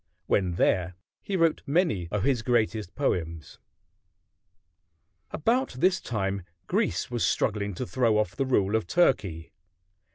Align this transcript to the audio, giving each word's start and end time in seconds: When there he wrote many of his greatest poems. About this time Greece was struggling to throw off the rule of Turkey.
When 0.25 0.53
there 0.53 0.95
he 1.21 1.35
wrote 1.37 1.61
many 1.67 2.07
of 2.09 2.23
his 2.23 2.41
greatest 2.41 2.95
poems. 2.95 3.59
About 5.29 5.73
this 5.73 6.01
time 6.01 6.41
Greece 6.65 7.11
was 7.11 7.23
struggling 7.23 7.75
to 7.75 7.85
throw 7.85 8.17
off 8.17 8.35
the 8.35 8.47
rule 8.47 8.75
of 8.75 8.87
Turkey. 8.87 9.51